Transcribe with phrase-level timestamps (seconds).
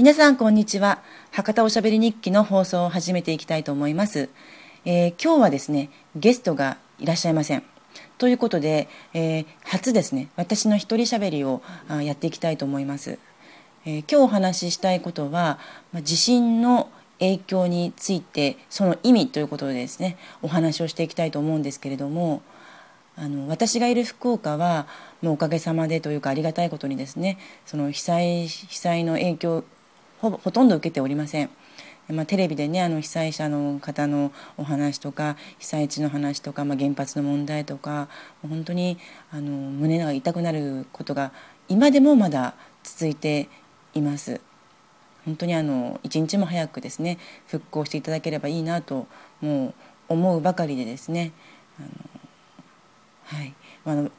[0.00, 1.02] 皆さんこんにちは。
[1.30, 4.30] 博多おしゃべり日記の放送を始めていきたいと思います、
[4.86, 7.62] えー、今日はですねゲストがいらっしゃいません。
[8.16, 11.60] ということで、えー、初ですね私の一人しゃべりを
[12.02, 13.18] やっていきたいと思います、
[13.84, 15.58] えー、今日お話ししたいことは、
[15.92, 16.88] ま地震の
[17.18, 22.40] 影響についてその意味ということでですねお話をしていきたいと思うんですけれども
[23.16, 24.86] あの私がいる福岡は
[25.20, 27.36] もうおかげさまでというかありがたいことにですね
[27.66, 29.64] その被災被災の影響
[30.20, 31.50] ほほとんど受けておりません。
[32.08, 38.08] まあ、テレビでねあの被災者の方のお話とか被災地の話とか、まあ、原発の問題とか
[38.42, 38.98] 本当に
[39.30, 41.30] あの胸が痛くなることが
[41.68, 43.48] 今でもまだ続いて
[43.94, 44.40] います。
[45.24, 49.06] 本当にあの一日も早くですね復興していただければいいなと
[49.40, 49.74] もう
[50.08, 51.32] 思うばかりでですね
[51.78, 51.88] あの
[53.30, 54.10] はい、あの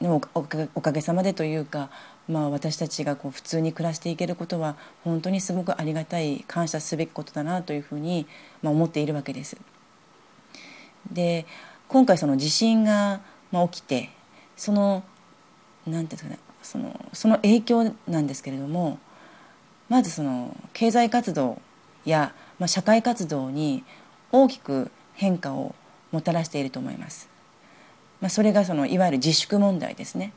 [0.00, 1.88] でもおかげさまでというか、
[2.28, 8.26] まあ、私たちがこう普通に暮らしていけることは本当にすごくありがたい感謝すべきことだなというふうに、
[8.62, 9.56] まあ、思っているわけです。
[11.12, 11.46] で
[11.88, 13.20] 今回その地震が、
[13.52, 14.10] まあ、起きて
[14.56, 15.04] その
[15.86, 18.98] なんていうんですかねそのその影響なんですけれども
[19.90, 21.60] まずその経済活動
[22.06, 23.84] や、まあ、社会活動に
[24.32, 25.74] 大きく変化を
[26.10, 27.28] もたらしていると思います。
[28.20, 30.32] まあ、それがそのいわゆる自粛問題ですね。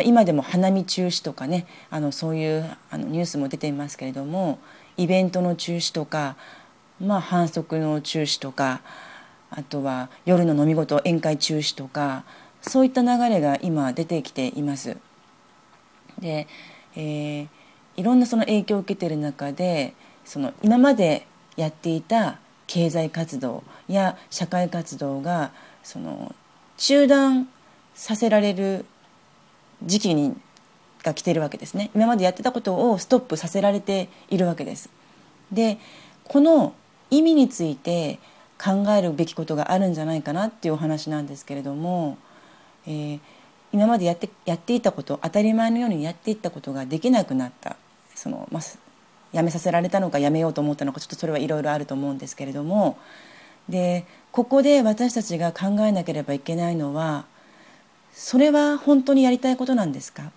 [0.00, 4.58] 今でも花見中止とかねあのそういうあのニュースも出ていますけれども
[4.96, 6.36] イベントの中止とか、
[6.98, 8.80] まあ、反則の中止とか
[9.50, 12.24] あとは夜の飲み事宴会中止とか
[12.62, 14.96] そういった流れが今出てきています。
[16.18, 16.46] で、
[16.94, 17.48] えー、
[17.96, 21.26] いろんなその影響を受けている中でその今まで
[21.56, 26.34] やっていた経済活動や社会活動がその
[26.78, 27.48] 中断
[27.94, 28.86] させられる
[29.86, 30.36] 時期に
[31.02, 31.90] が来てるわけですね。
[31.94, 34.88] 今までやってたことをストップさせられているわけです。
[35.50, 35.78] で
[36.24, 36.74] この
[37.10, 38.18] 意味について
[38.62, 42.16] 考えるべきことがあるんじゃないかなっていうお話なんですけれども、
[42.86, 43.20] えー、
[43.72, 47.76] 今までやってやっていたこと当たり前のようにやっていったことができなくなった。
[48.14, 48.62] その、まあ、
[49.32, 52.98] やめさせられたのかやめようと思ったのかちょっとそれはいろいろあると思うんですけれども。
[53.68, 57.26] でここで私たちが考えなければいけないのは
[58.12, 60.30] それは本当にやりたいことなんですか？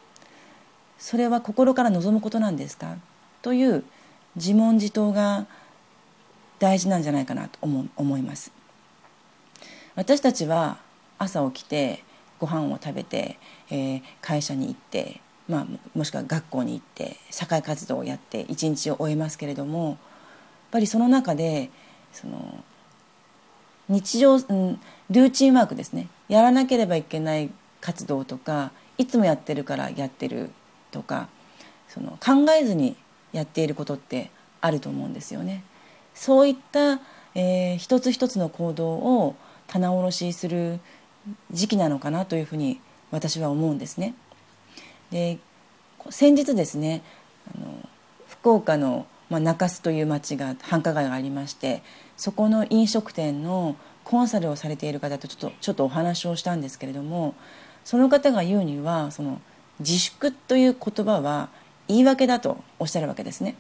[0.97, 2.96] それは心から望むことなんですか？
[3.41, 3.84] という
[4.36, 5.46] 自問自答が
[6.59, 8.52] 大事なんじゃないかなと思思います。
[9.96, 10.78] 私たちは
[11.18, 12.03] 朝起きて
[12.40, 13.38] ご飯を食べて、
[13.69, 15.66] えー、会社に行って、まあ、
[15.97, 19.97] もしくは学校に行って社会活動をやって一日を終えますけれどもやっ
[20.72, 21.69] ぱりその中で
[22.12, 22.63] その
[23.88, 26.07] 日常、うん、ルーチンワークですね。
[26.28, 27.52] やらなければいけない
[27.85, 30.50] 活動とかいつもやってるからやってる
[30.90, 31.28] とか
[31.88, 32.96] その考えずに
[33.31, 35.63] やっていることってあると思うんですよね。
[36.16, 37.00] そういった、
[37.35, 39.35] えー、一つ一つの行動を
[39.68, 40.79] 棚卸しする
[41.51, 42.79] 時期なのかなというふうに
[43.12, 44.16] 私は思うんですね。
[45.12, 45.38] で
[46.09, 47.03] 先日ですね
[47.56, 47.88] あの
[48.28, 51.84] 福岡の、まあ、中洲という町が繁華街がありまして
[52.18, 57.35] そこの飲食店のコンサルをされている方とちょっとちょっとお話をしたんですけれども
[57.85, 59.40] その方が言うにはその
[59.79, 61.50] 自粛という言葉は
[61.88, 63.56] 言い訳だとおっしゃるわけですね、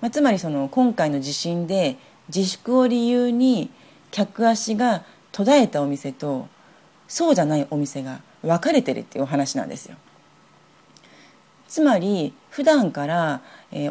[0.00, 1.96] まあ、つまりその今回の地震で
[2.28, 3.70] 自粛を理由に
[4.10, 6.46] 客足が途絶えたお店と
[7.08, 9.96] そうじゃないお店が分かれてるっていうお話なんですよ。
[11.68, 13.42] つまり普段から、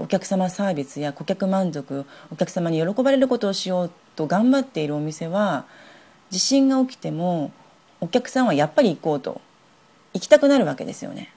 [0.01, 5.66] お客様サービスや顧客満足お客様に喜ばれることをしようと頑張っているお店は
[6.31, 7.51] 地震が起きても
[8.01, 9.41] お客さんはやっぱり行こうと
[10.17, 11.31] 行きたくなるわけですよね。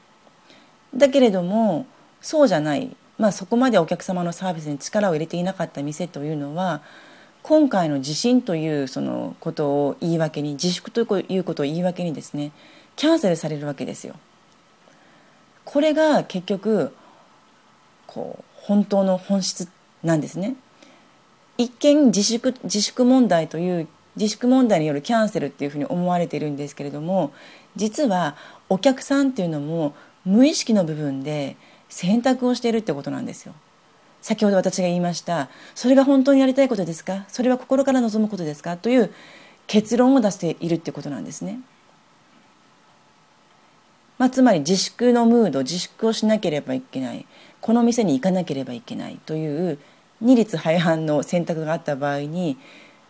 [0.94, 1.86] だけれども
[2.20, 6.82] そうじゃない、まあ、そこまでお客様のサービスに力を入れていなかった店というのは
[7.42, 12.52] 今回の地震というそのことを言い訳に自粛ということを言い訳にですね
[12.96, 14.14] キャンセルされるわけですよ。
[15.64, 16.94] これが結局
[18.06, 19.68] こう本当の本質
[20.02, 20.56] なんですね。
[21.58, 27.32] 一見自粛自粛問題という自粛問題によるキャンセルっていうふうに思われているんですけれども
[27.76, 28.36] 実は
[28.68, 29.94] お客さんっていうのも
[30.24, 31.56] 無意識の部分で
[31.88, 33.54] 選択をしているってことなんですよ。
[34.22, 37.24] 先ほど私が言いましたそれが本当にやりたいことですか？
[37.28, 38.76] それは心から望むことですか？
[38.76, 39.10] という
[39.66, 41.60] 結論を出しているってことなんですね。
[44.18, 47.24] まあ、つまり自粛のムード自粛をしなければいけない
[47.62, 49.78] この店に行かなければいけないという
[50.20, 52.58] 二律背反の選択があった場合に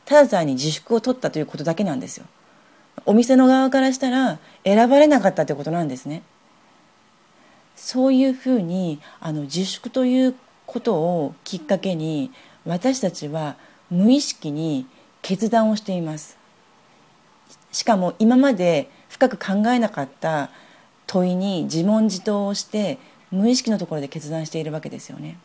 [0.05, 2.27] ただ単に自粛を取ったということだけなんですよ。
[3.07, 6.23] お店の側からしたら選ばれなかったということなんですね。
[7.77, 10.35] そういうふうにあの自粛という
[10.67, 12.31] ことをきっかけに
[12.67, 13.57] 私たちは
[13.91, 14.87] 無意識に
[15.23, 16.39] 決断をしています
[17.73, 20.51] しかも今まで深く考えなかった
[21.07, 22.99] 問いに自問自答をして
[23.31, 25.39] 無意識のところで決断しているわけですよね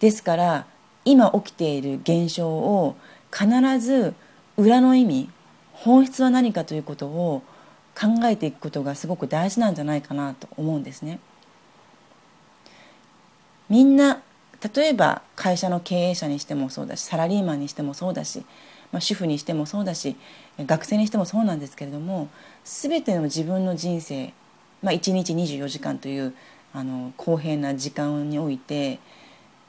[0.00, 0.66] ですから
[1.04, 2.96] 今起きている現象を
[3.32, 3.46] 必
[3.80, 4.14] ず
[4.56, 5.28] 裏の意味
[5.72, 7.42] 本質は何かということを
[7.98, 11.18] 考えていくことがすごく大事なんじゃないかなと思うんですね。
[13.68, 14.22] みんな
[14.74, 18.44] 例えば会社の経営者にしてもそうだしサラリーマンにしてもそうだし、
[18.90, 20.16] まあ、主婦にしてもそうだし
[20.58, 22.28] 学生にしてもそうなんですけれども
[22.64, 24.32] 全ての自分の人生、
[24.82, 26.34] まあ、1日24時間という
[26.72, 28.98] あの公平な時間において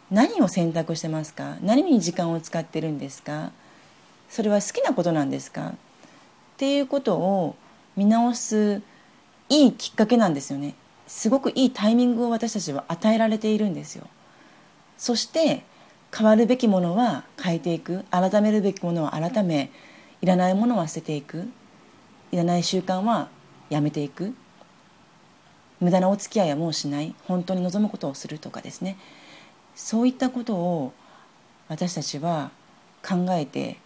[0.10, 1.58] 何を選択してますか？
[1.62, 3.52] 何に時間を使ってるんですか？
[4.30, 5.70] それは好きなことなんですか？
[5.70, 5.74] っ
[6.58, 7.56] ていうことを
[7.96, 8.82] 見直す
[9.50, 10.76] いいきっかけなんですよね。
[11.08, 14.08] すごくいいタイミングを私たちは与えられているんですよ。
[14.98, 15.64] そして
[16.16, 18.04] 変わるべきものは変えていく。
[18.12, 19.72] 改めるべきものは改め
[20.22, 21.48] いらないものは捨てていく。
[22.32, 23.30] いらない習慣は
[23.70, 24.34] やめていく。
[25.80, 27.16] 無駄なお付き合いはもうしない。
[27.26, 28.98] 本当に望むことをするとかですね。
[29.76, 30.94] そういったことを
[31.70, 32.52] 私たちは
[33.08, 33.78] 考えて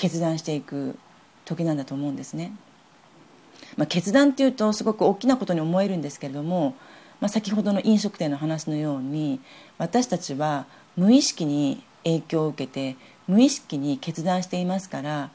[0.00, 0.98] 決断していく
[1.44, 2.52] 時なんだと思うんですね。
[3.76, 6.74] まあ、決断っていうとすごく大きなことに思えるんですけれども、
[7.20, 9.40] まあ、先ほどの飲食店の話のように
[9.76, 10.64] 私たちは
[10.96, 12.96] 無意識に影響を受けて
[13.28, 15.30] 無意識に決断していますから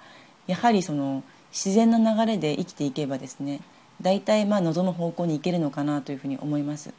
[0.48, 3.62] やはりその自然な流れで生きていけばですね
[4.02, 6.92] 大体まあ望む方向に行けるのかなというふうに思います。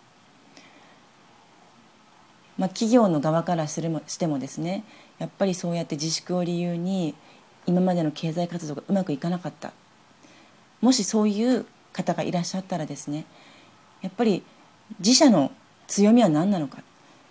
[2.57, 4.85] まあ、企業の側からするしてもですね
[5.19, 7.15] やっぱりそうやって自粛を理由に
[7.67, 9.73] 今までの経済活動がうまくいかなかった。
[10.81, 13.25] もしそういう方がいらっしゃったらですね
[14.03, 14.43] やっぱり
[14.99, 15.51] 自社の
[15.87, 16.83] 強みは何なのか。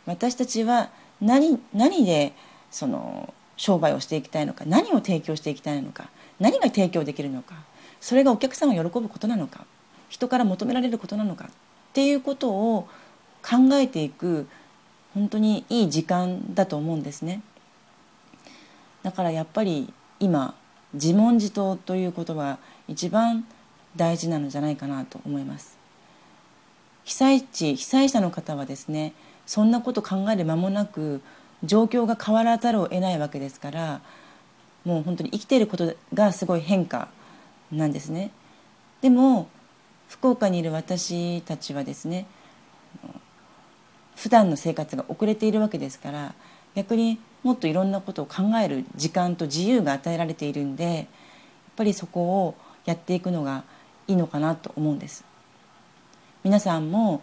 [0.06, 0.90] 私たちは
[1.22, 2.34] 何何で
[2.72, 4.66] その商売をしていきたいのか。
[4.66, 6.10] 何を提供していきたいのか。
[6.40, 7.56] 何が提供できるのか。
[8.02, 9.66] それがお客さんを喜ぶことなのか。
[10.10, 11.46] 人から求められることなのか。
[11.46, 11.48] っ
[11.94, 12.88] ていうことを
[13.42, 14.48] 考えていく
[15.14, 17.42] 本当にいい時間だと思うんですね。
[19.04, 20.56] だからやっぱり今
[20.94, 22.57] 自問自答ということは
[22.88, 23.45] 一番
[23.95, 25.77] 大事なのじゃないかなと思います。
[27.03, 29.13] 被災地被災者の方はですね
[29.45, 31.21] そんなこと考える間もなく
[31.63, 34.01] 状況が変わらざるを得ないわけですから
[34.83, 37.07] もう本当に生きていることがすごい変化
[37.71, 38.31] なんですね。
[39.01, 39.47] でも
[40.09, 42.25] 福岡にいる私たちはですね
[44.15, 46.33] 普段の生活が遅れているわけですから
[46.73, 51.06] 逆にもっといろんなことを考える時間と自由が与えられているんでやっ
[51.75, 52.56] ぱりそこを
[52.86, 53.63] やっていくのが
[54.07, 55.24] いいのかなと思うんです。
[56.44, 57.21] 皆さんも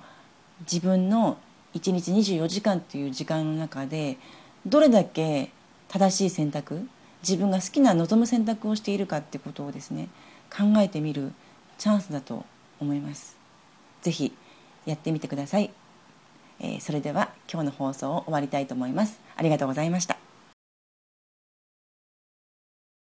[0.60, 1.38] 自分の
[1.74, 4.16] 1日24時間という時間の中で
[4.64, 5.50] どれだけ
[5.88, 6.88] 正しい選択
[7.22, 10.08] 自分が好きな望む選択をしているかってことをですね
[10.56, 11.32] 考えてみる
[11.78, 12.44] チャンスだと
[12.78, 13.36] 思います。
[14.02, 14.32] 是非
[14.86, 15.72] やってみてください、
[16.62, 19.20] えー、それでは今日の放送を終わりたいと思います。
[19.36, 20.21] ありがとうございました。